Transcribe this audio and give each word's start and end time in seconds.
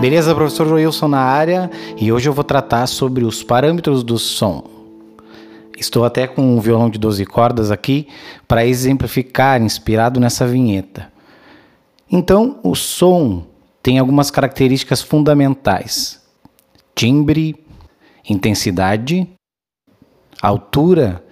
Beleza, 0.00 0.34
professor 0.34 0.66
Wilson 0.72 1.08
na 1.08 1.20
área 1.20 1.70
e 1.98 2.10
hoje 2.10 2.26
eu 2.26 2.32
vou 2.32 2.42
tratar 2.42 2.86
sobre 2.86 3.22
os 3.22 3.42
parâmetros 3.42 4.02
do 4.02 4.18
som. 4.18 4.64
Estou 5.76 6.06
até 6.06 6.26
com 6.26 6.40
um 6.40 6.58
violão 6.58 6.88
de 6.88 6.98
12 6.98 7.26
cordas 7.26 7.70
aqui 7.70 8.08
para 8.48 8.64
exemplificar, 8.64 9.60
inspirado 9.60 10.18
nessa 10.18 10.46
vinheta. 10.46 11.12
Então, 12.10 12.58
o 12.62 12.74
som 12.74 13.44
tem 13.82 13.98
algumas 13.98 14.30
características 14.30 15.02
fundamentais: 15.02 16.18
timbre, 16.94 17.62
intensidade, 18.26 19.28
altura 20.40 21.22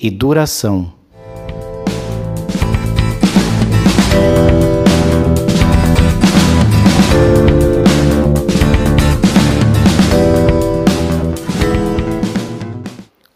e 0.00 0.10
duração. 0.10 0.90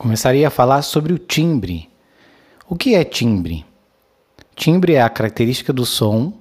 Começaria 0.08 0.48
a 0.48 0.50
falar 0.50 0.80
sobre 0.80 1.12
o 1.12 1.18
timbre. 1.18 1.86
O 2.66 2.74
que 2.74 2.94
é 2.94 3.04
timbre? 3.04 3.62
Timbre 4.56 4.94
é 4.94 5.02
a 5.02 5.10
característica 5.10 5.70
do 5.70 5.84
som 5.84 6.32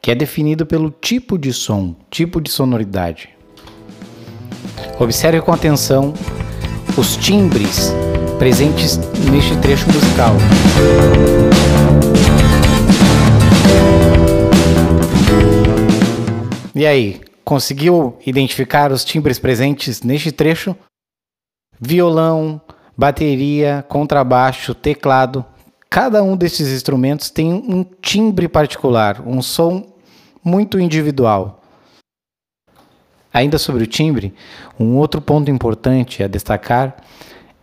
que 0.00 0.12
é 0.12 0.14
definido 0.14 0.64
pelo 0.64 0.92
tipo 0.92 1.36
de 1.36 1.52
som, 1.52 1.96
tipo 2.08 2.40
de 2.40 2.48
sonoridade. 2.48 3.30
Observe 4.96 5.40
com 5.40 5.52
atenção 5.52 6.14
os 6.96 7.16
timbres 7.16 7.92
presentes 8.38 8.96
neste 9.28 9.56
trecho 9.56 9.88
musical. 9.88 10.36
E 16.76 16.86
aí, 16.86 17.20
conseguiu 17.44 18.16
identificar 18.24 18.92
os 18.92 19.04
timbres 19.04 19.40
presentes 19.40 20.00
neste 20.04 20.30
trecho? 20.30 20.76
Violão, 21.80 22.60
bateria, 23.00 23.82
contrabaixo, 23.88 24.74
teclado. 24.74 25.42
Cada 25.88 26.22
um 26.22 26.36
desses 26.36 26.68
instrumentos 26.68 27.30
tem 27.30 27.50
um 27.50 27.82
timbre 27.82 28.46
particular, 28.46 29.26
um 29.26 29.40
som 29.40 29.86
muito 30.44 30.78
individual. 30.78 31.62
Ainda 33.32 33.56
sobre 33.56 33.84
o 33.84 33.86
timbre, 33.86 34.34
um 34.78 34.98
outro 34.98 35.18
ponto 35.22 35.50
importante 35.50 36.22
a 36.22 36.28
destacar 36.28 36.96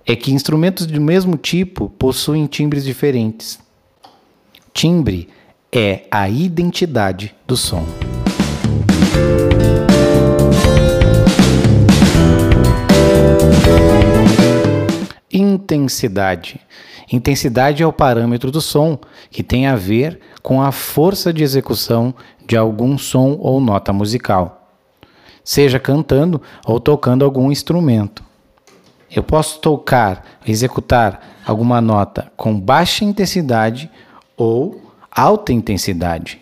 é 0.07 0.15
que 0.15 0.33
instrumentos 0.33 0.87
do 0.87 0.99
mesmo 0.99 1.37
tipo 1.37 1.87
possuem 1.87 2.47
timbres 2.47 2.83
diferentes. 2.83 3.59
Timbre 4.73 5.29
é 5.71 6.05
a 6.09 6.27
identidade 6.27 7.35
do 7.45 7.55
som. 7.55 7.85
Intensidade. 15.67 16.61
Intensidade 17.11 17.83
é 17.83 17.85
o 17.85 17.91
parâmetro 17.91 18.51
do 18.51 18.61
som 18.61 18.97
que 19.29 19.43
tem 19.43 19.67
a 19.67 19.75
ver 19.75 20.21
com 20.41 20.61
a 20.61 20.71
força 20.71 21.33
de 21.33 21.43
execução 21.43 22.15
de 22.45 22.55
algum 22.55 22.97
som 22.97 23.37
ou 23.41 23.59
nota 23.59 23.91
musical, 23.91 24.71
seja 25.43 25.77
cantando 25.77 26.41
ou 26.65 26.79
tocando 26.79 27.25
algum 27.25 27.51
instrumento. 27.51 28.23
Eu 29.13 29.23
posso 29.23 29.59
tocar, 29.59 30.23
executar 30.47 31.21
alguma 31.45 31.81
nota 31.81 32.31
com 32.37 32.57
baixa 32.57 33.03
intensidade 33.03 33.91
ou 34.37 34.93
alta 35.11 35.51
intensidade. 35.51 36.39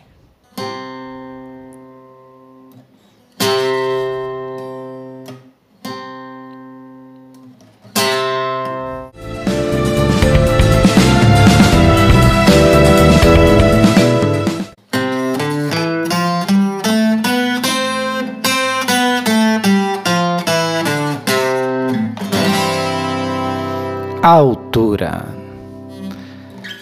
Altura. 24.28 25.24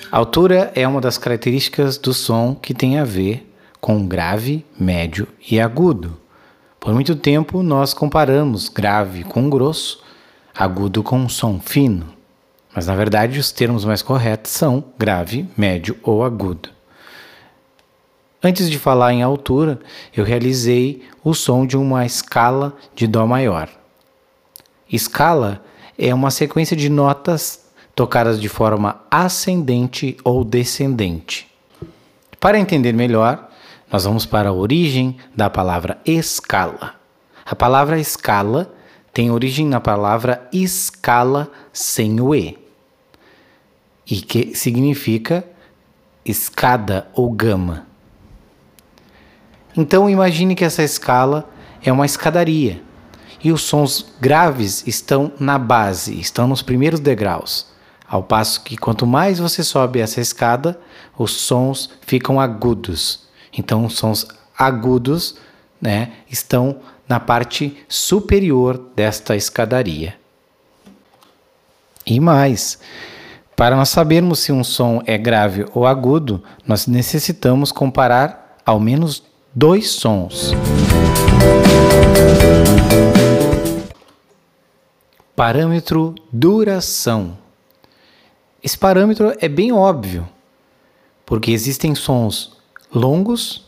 Altura 0.10 0.72
é 0.74 0.88
uma 0.88 1.02
das 1.02 1.18
características 1.18 1.98
do 1.98 2.14
som 2.14 2.56
que 2.56 2.74
tem 2.74 2.98
a 2.98 3.04
ver 3.04 3.54
com 3.82 4.08
grave, 4.08 4.66
médio 4.80 5.28
e 5.52 5.60
agudo. 5.60 6.18
Por 6.80 6.94
muito 6.94 7.18
tempo 7.18 7.62
nós 7.62 7.94
comparamos 7.94 8.70
grave 8.70 9.26
com 9.26 9.50
grosso, 9.50 10.02
agudo 10.58 11.04
com 11.04 11.28
som 11.28 11.60
fino. 11.60 12.14
Mas 12.74 12.88
na 12.88 12.96
verdade 12.96 13.38
os 13.38 13.52
termos 13.52 13.84
mais 13.84 14.02
corretos 14.02 14.54
são 14.54 14.82
grave, 14.98 15.46
médio 15.58 15.98
ou 16.02 16.24
agudo. 16.24 16.70
Antes 18.42 18.72
de 18.72 18.80
falar 18.80 19.12
em 19.12 19.22
altura, 19.22 19.82
eu 20.16 20.24
realizei 20.24 21.04
o 21.22 21.34
som 21.34 21.68
de 21.68 21.76
uma 21.76 22.06
escala 22.06 22.74
de 22.96 23.06
Dó 23.06 23.28
maior. 23.28 23.68
Escala 24.90 25.62
é 25.98 26.14
uma 26.14 26.32
sequência 26.32 26.76
de 26.76 26.90
notas 26.90 27.66
tocadas 27.96 28.40
de 28.40 28.50
forma 28.50 29.02
ascendente 29.10 30.18
ou 30.24 30.44
descendente. 30.44 31.48
Para 32.40 32.60
entender 32.60 32.94
melhor, 32.94 33.50
nós 33.92 34.06
vamos 34.06 34.26
para 34.26 34.50
a 34.50 34.54
origem 34.54 35.18
da 35.36 35.50
palavra 35.50 36.00
escala. 36.06 36.96
A 37.46 37.56
palavra 37.56 38.00
escala 38.00 38.74
tem 39.14 39.30
origem 39.30 39.68
na 39.68 39.80
palavra 39.80 40.48
escala 40.52 41.52
sem 41.72 42.20
o 42.20 42.34
E, 42.34 42.58
e 44.10 44.22
que 44.22 44.56
significa 44.56 45.46
escada 46.26 47.08
ou 47.14 47.32
gama. 47.32 47.86
Então 49.78 50.10
imagine 50.10 50.56
que 50.56 50.66
essa 50.66 50.84
escala 50.84 51.50
é 51.84 51.92
uma 51.92 52.06
escadaria 52.06 52.82
e 53.44 53.52
os 53.52 53.62
sons 53.64 54.06
graves 54.22 54.88
estão 54.88 55.32
na 55.40 55.60
base, 55.60 56.18
estão 56.20 56.48
nos 56.48 56.62
primeiros 56.62 57.00
degraus. 57.00 57.68
Ao 58.08 58.24
passo 58.24 58.62
que 58.62 58.78
quanto 58.78 59.06
mais 59.06 59.40
você 59.40 59.64
sobe 59.64 60.00
essa 60.00 60.22
escada, 60.22 60.80
os 61.18 61.32
sons 61.32 61.90
ficam 62.02 62.40
agudos. 62.40 63.28
Então, 63.52 63.86
os 63.86 63.96
sons 63.98 64.28
agudos 64.58 65.36
né, 65.82 66.14
estão 66.30 66.78
na 67.08 67.20
parte 67.20 67.78
superior 67.90 68.80
desta 68.96 69.36
escadaria. 69.36 70.16
E 72.06 72.20
mais, 72.20 72.80
para 73.56 73.76
nós 73.76 73.90
sabermos 73.90 74.40
se 74.40 74.52
um 74.52 74.64
som 74.64 75.02
é 75.06 75.18
grave 75.18 75.66
ou 75.74 75.86
agudo, 75.86 76.44
nós 76.66 76.88
necessitamos 76.88 77.72
comparar 77.72 78.58
ao 78.66 78.80
menos 78.80 79.24
dois 79.54 79.90
sons. 79.90 80.54
Parâmetro 85.36 86.14
duração. 86.32 87.36
Esse 88.64 88.78
parâmetro 88.78 89.36
é 89.40 89.50
bem 89.50 89.72
óbvio, 89.72 90.30
porque 91.26 91.50
existem 91.50 91.96
sons 91.96 92.56
longos 92.94 93.66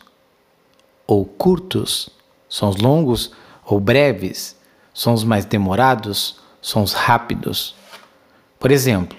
ou 1.08 1.24
curtos, 1.24 2.08
sons 2.48 2.76
longos 2.76 3.32
ou 3.64 3.80
breves, 3.80 4.56
sons 4.94 5.24
mais 5.24 5.44
demorados, 5.44 6.38
sons 6.62 6.92
rápidos. 6.92 7.74
Por 8.60 8.70
exemplo, 8.70 9.18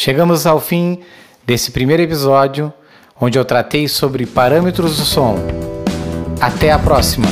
Chegamos 0.00 0.46
ao 0.46 0.60
fim 0.60 1.00
desse 1.44 1.72
primeiro 1.72 2.00
episódio, 2.00 2.72
onde 3.20 3.36
eu 3.36 3.44
tratei 3.44 3.88
sobre 3.88 4.26
parâmetros 4.26 4.96
do 4.96 5.04
som. 5.04 5.34
Até 6.40 6.70
a 6.70 6.78
próxima! 6.78 7.26